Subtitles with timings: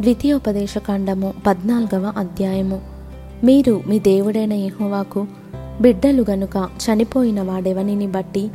[0.00, 2.80] ద్వితీయోపదేశకాండము పద్నాలుగవ అధ్యాయము.
[3.44, 5.26] మీరు మీ దేవుడైన యహోవాకు
[5.80, 8.50] బిడ్డలు గనుక చనిపోయిన వాడెవనిని బట్టి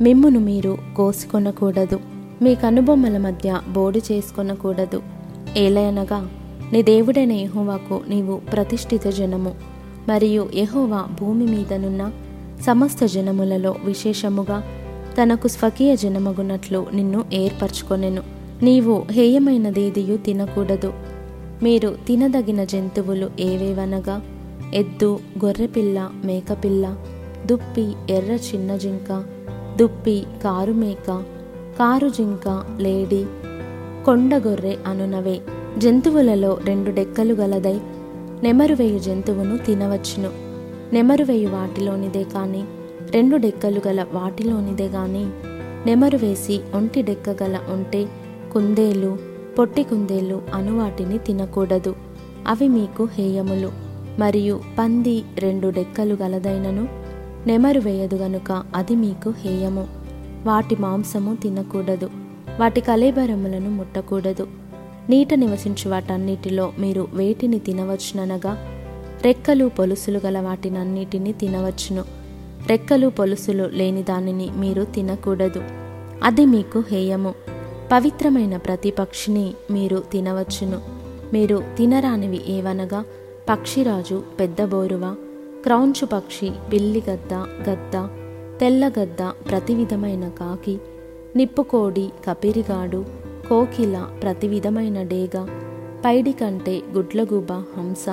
[0.00, 2.00] మిమ్మును మీరు కోసుకొనకూడదు.
[2.42, 5.02] మీ కనుబొమ్మల మధ్య బోడి చేసుకొనకూడదు.
[5.56, 6.28] ఏలయనగా
[6.72, 9.54] నీ దేవుడైన యహోవాకు నీవు ప్రతిష్ఠిత జనము
[10.08, 12.12] మరియు యహోవా భూమి మీదనున్న
[12.66, 14.62] సమస్త జనములలో విశేషముగా
[15.22, 18.37] తనకు స్వకీయ జనమగునట్లు నిన్ను ఏర్పరచుకొనెను.
[18.62, 20.92] నీవు హేయమైనదేదియు తినకూడదు.
[21.62, 24.22] మీరు తినదగిన జంతువులు ఏవేవనగా?
[24.74, 26.96] ఎద్దు గొర్రెపిల్ల మేకపిల్ల
[27.46, 29.24] దుప్పి ఎర్ర చిన్న జింక
[29.76, 31.22] దుప్పి కారు మేక
[31.78, 33.26] కారు జింక లేడి
[34.04, 35.40] కొండగొర్రె అనునవే.
[35.78, 37.80] జంతువులలో రెండు డెక్కలు గలదై
[38.42, 40.30] నెమరువేయు జంతువును తినవచ్చును.
[40.92, 42.64] నెమరువేయు వాటిలోనిదే కాని
[43.10, 45.26] రెండు డెక్కలు గల వాటిలోనిదే గాని
[45.86, 48.08] నెమరు వేసి ఒంటి డెక్క గల ఉంటే
[48.52, 49.18] కుందేలు
[49.58, 51.94] పొట్టి కుందేలు అను వాటిని తినకూడదు.
[52.46, 53.72] అవి మీకు హేయములు.
[54.18, 56.88] మరియు పంది రెండు డెక్కలు గలదైనను
[57.46, 59.86] నెమరు వేయదు గనుక అది మీకు హేయము.
[60.46, 62.10] వాటి మాంసము తినకూడదు.
[62.60, 64.46] వాటి కలేబరములను ముట్టకూడదు.
[65.10, 68.58] నీట నివసించు వాటన్నిటిలో మీరు వేటిని తినవచ్చుననగా
[69.24, 72.04] రెక్కలు పొలుసులు గల వాటినన్నిటిని తినవచ్చును.
[72.68, 75.62] రెక్కలు పొలుసులు లేని దానిని మీరు తినకూడదు.
[76.22, 77.34] అది మీకు హేయము.
[77.92, 80.80] పవిత్రమైన ప్రతి పక్షిని మీరు తినవచ్చును.
[81.32, 83.04] మీరు తినరానివి ఏవనగా
[83.50, 85.16] పక్షిరాజు పెద్ద బోరువ
[85.64, 88.08] క్రౌంచు పక్షి పిల్లిగద్ద గద్ద గద్ద
[88.60, 90.78] తెల్లగద్ద ప్రతి విధమైన కాకి
[91.36, 93.04] నిప్పుకోడి కపిరిగాడు
[93.48, 95.46] కోకిల ప్రతి విధమైన డేగ
[96.04, 98.08] పైడి కంటే గుడ్లగుబ హంస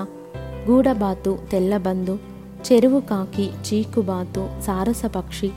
[0.70, 2.20] గూడబాతు తెల్లబందు
[2.66, 5.50] చెరువు కాకి చీకుబాతు సారస పక్షి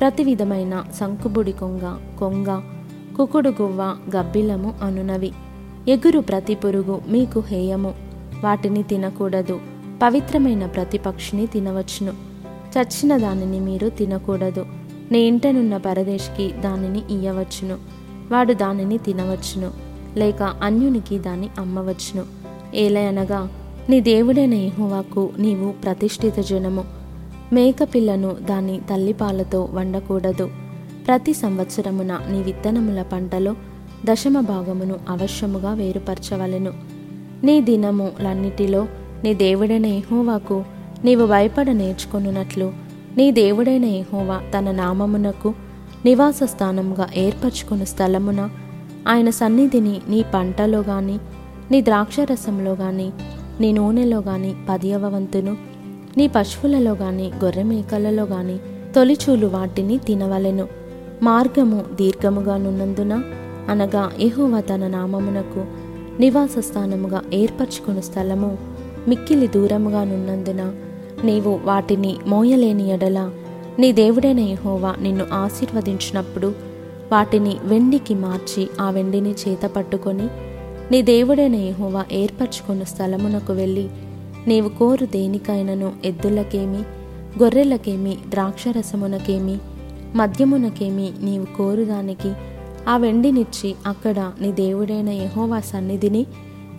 [0.00, 2.79] ప్రతి విధమైన సంకుబుడి కొంగ కొంగ
[3.20, 5.32] కుకుడు గువ్వ గబ్బిలము అనునవి.
[5.88, 7.94] ఎగురు ప్రతి పురుగు మీకు హేయము.
[8.44, 9.60] వాటిని తినకూడదు.
[10.02, 12.12] పవిత్రమైన ప్రతి పక్షిని తినవచ్చును.
[12.48, 14.66] చచ్చిన దానిని మీరు తినకూడదు.
[15.12, 17.78] నీ ఇంటనున్న పరదేశికి దానిని ఇయ్యవచ్చును.
[18.32, 19.70] వాడు దానిని తినవచ్చును.
[20.16, 22.24] లేక అన్యునికి దాన్ని అమ్మవచ్చును.
[22.74, 23.48] ఏలయనగా
[23.88, 26.84] నీ దేవుడైన యెహోవాకు నీవు ప్రతిష్ఠిత జనము.
[27.52, 30.50] మేకపిల్లను దాని తల్లిపాలతో వండకూడదు.
[31.06, 33.54] ప్రతి సంవత్సరమున నీ విత్తనముల పంటలో
[34.04, 36.72] దశమ భాగమును అవశ్యముగా వేరుపరచవలెను.
[37.44, 38.86] నీ దినములన్నిటిలో
[39.24, 40.64] నీ దేవుడైన ఎహోవాకు
[41.04, 42.72] నీవు భయపడ నేర్చుకొనున్నట్లు
[43.16, 45.54] నీ దేవుడైన ఎహోవా తన నామమునకు
[46.04, 48.50] నివాస స్థానముగా ఏర్పరచుకుని స్థలమున
[49.08, 51.18] ఆయన సన్నిధిని నీ పంటలో గాని
[51.70, 53.10] నీ ద్రాక్షరసంలో గాని
[53.60, 55.56] నీ నూనెలో గాని పదియవ వంతును
[56.16, 58.58] నీ పశువులలో గాని గొర్రె మేకలలో గాని
[58.96, 60.79] తొలిచూలు వాటిని తినవలెను.
[61.22, 63.14] మార్గము దీర్ఘముగానున్నందున
[63.68, 65.62] అనగా యెహోవా తన నామమునకు
[66.20, 68.50] నివాస స్థానముగా ఏర్పరచుకుని స్థలము
[69.08, 70.62] మిక్కిలి దూరముగానున్నందున
[71.24, 73.18] నీవు వాటిని మోయలేని ఎడల
[73.78, 76.48] నీ దేవుడైన యెహోవా నిన్ను ఆశీర్వదించినప్పుడు
[77.12, 80.26] వాటిని వెండికి మార్చి ఆ వెండిని చేత పట్టుకొని
[80.90, 83.86] నీ దేవుడైన ఎహోవా ఏర్పరచుకున్న స్థలమునకు వెళ్ళి
[84.48, 86.82] నీవు కోరు దేనికైనను ఎద్దులకేమి
[87.38, 89.56] గొర్రెలకేమి ద్రాక్షరసమునకేమి
[90.16, 92.32] మద్యమునకేమి నీవు కోరుదానికి
[92.88, 96.26] ఆ వెండినిచ్చి అక్కడ నీ దేవుడైన యహోవా సన్నిధిని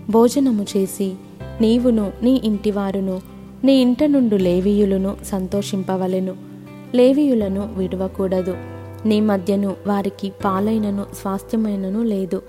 [0.09, 1.13] భోజనము చేసి
[1.61, 3.21] నీవును నీ ఇంటివారును
[3.63, 6.35] నీ ఇంట నుండు లేవీయులను సంతోషింపవలెను.
[6.95, 8.57] లేవీయులను విడవకూడదు.
[9.05, 12.41] నీ మధ్యను వారికి పాలైనను స్వాస్థ్యమైనను లేదు.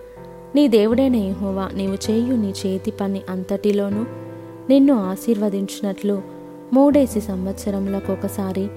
[0.54, 4.04] నీ దేవుడైన యహోవా నీవు చేయు నీ చేతి పని అంతటిలోనూ
[4.68, 6.22] నిన్ను ఆశీర్వదించినట్లు
[6.72, 8.68] మూడేసి సంవత్సరములకు ఒకసారి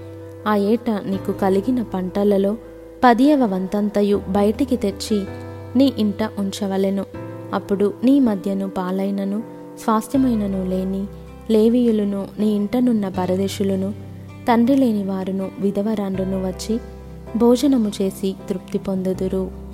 [0.48, 2.58] ఆ ఏట నీకు కలిగిన పంటలలో
[3.04, 5.26] పదియవ వంతంతయు బయటికి తెచ్చి
[5.76, 7.06] నీ ఇంట ఉంచవలెను.
[7.54, 9.44] అప్పుడు నీ మధ్యను పాలైనను
[9.84, 11.06] స్వాస్థ్యమైనను లేని
[11.52, 13.94] లేవీయులను నీ ఇంటనున్న పరదేశులను
[14.48, 16.80] తండ్రి లేని వారును విధవరాండ్రును వచ్చి
[17.38, 19.65] భోజనము చేసి తృప్తి పొందుదురు.